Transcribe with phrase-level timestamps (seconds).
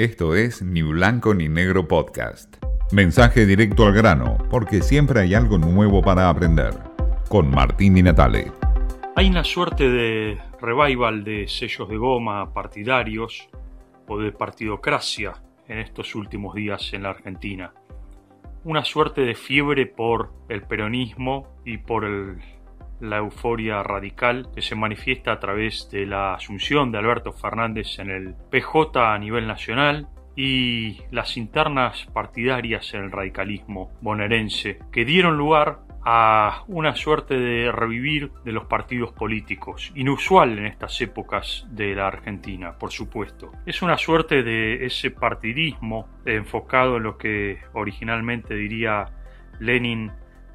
[0.00, 2.56] Esto es Ni Blanco ni Negro Podcast.
[2.90, 6.72] Mensaje directo al grano, porque siempre hay algo nuevo para aprender.
[7.28, 8.50] Con Martín Di Natale.
[9.14, 13.50] Hay una suerte de revival de sellos de goma partidarios
[14.08, 15.34] o de partidocracia
[15.68, 17.74] en estos últimos días en la Argentina.
[18.64, 22.38] Una suerte de fiebre por el peronismo y por el
[23.00, 28.10] la euforia radical que se manifiesta a través de la asunción de Alberto Fernández en
[28.10, 35.36] el PJ a nivel nacional y las internas partidarias en el radicalismo bonaerense que dieron
[35.36, 41.94] lugar a una suerte de revivir de los partidos políticos, inusual en estas épocas de
[41.94, 43.52] la Argentina, por supuesto.
[43.66, 49.06] Es una suerte de ese partidismo enfocado en lo que originalmente diría
[49.58, 50.10] Lenin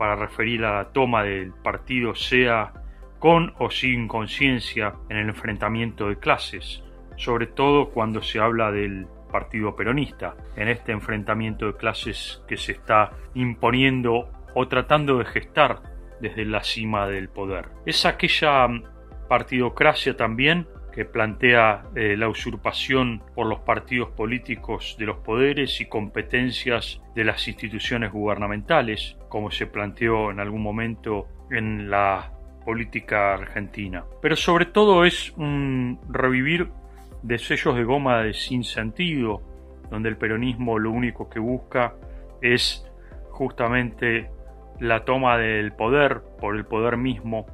[0.00, 2.72] para referir a la toma del partido sea
[3.18, 6.82] con o sin conciencia en el enfrentamiento de clases,
[7.16, 12.72] sobre todo cuando se habla del Partido Peronista, en este enfrentamiento de clases que se
[12.72, 15.82] está imponiendo o tratando de gestar
[16.18, 17.68] desde la cima del poder.
[17.84, 18.68] Es aquella
[19.28, 20.66] partidocracia también
[21.00, 27.24] que plantea eh, la usurpación por los partidos políticos de los poderes y competencias de
[27.24, 32.32] las instituciones gubernamentales, como se planteó en algún momento en la
[32.66, 34.04] política argentina.
[34.20, 36.68] Pero sobre todo es un revivir
[37.22, 39.40] de sellos de goma de sin sentido,
[39.90, 41.94] donde el peronismo lo único que busca
[42.42, 42.86] es
[43.30, 44.28] justamente
[44.80, 47.46] la toma del poder por el poder mismo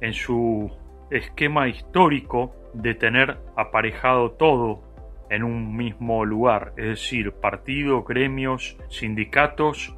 [0.00, 0.74] en su
[1.10, 4.82] esquema histórico de tener aparejado todo
[5.30, 9.96] en un mismo lugar, es decir, partido, gremios, sindicatos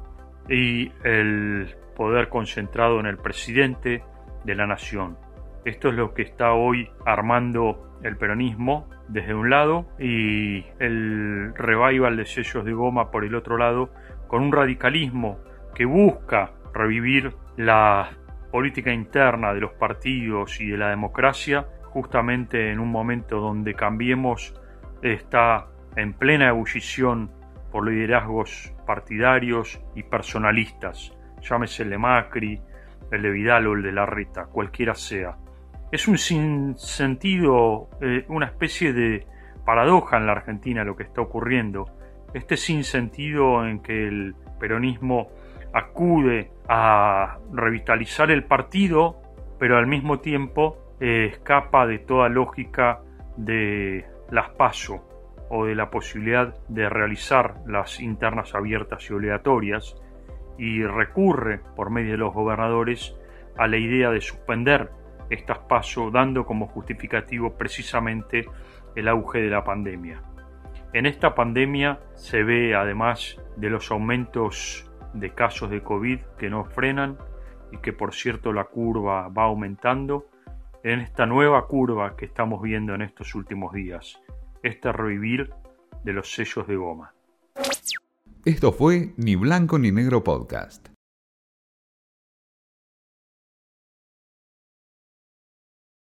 [0.49, 4.03] y el poder concentrado en el presidente
[4.45, 5.17] de la nación.
[5.65, 12.15] Esto es lo que está hoy armando el peronismo desde un lado y el revival
[12.15, 13.89] de sellos de goma por el otro lado,
[14.27, 15.39] con un radicalismo
[15.75, 18.11] que busca revivir la
[18.51, 24.53] política interna de los partidos y de la democracia justamente en un momento donde Cambiemos
[25.01, 25.65] está
[25.95, 27.31] en plena ebullición
[27.71, 32.61] por liderazgos partidarios y personalistas, llámese el de Macri,
[33.11, 35.37] el de Vidal o el de Larreta, cualquiera sea.
[35.91, 39.25] Es un sinsentido, eh, una especie de
[39.65, 41.85] paradoja en la Argentina lo que está ocurriendo.
[42.31, 45.29] Este sinsentido en que el peronismo
[45.73, 49.19] acude a revitalizar el partido,
[49.57, 53.01] pero al mismo tiempo eh, escapa de toda lógica
[53.35, 55.03] de las PASO
[55.49, 59.95] o de la posibilidad de realizar las internas abiertas y obligatorias
[60.57, 63.15] y recurre por medio de los gobernadores
[63.57, 64.89] a la idea de suspender
[65.29, 68.45] estas PASO dando como justificativo precisamente
[68.95, 70.21] el auge de la pandemia.
[70.93, 76.65] En esta pandemia se ve además de los aumentos de casos de COVID que no
[76.65, 77.17] frenan
[77.71, 80.27] y que por cierto la curva va aumentando,
[80.83, 84.19] en esta nueva curva que estamos viendo en estos últimos días,
[84.63, 85.51] este revivir
[86.03, 87.13] de los sellos de goma.
[88.45, 90.89] Esto fue Ni Blanco ni Negro Podcast.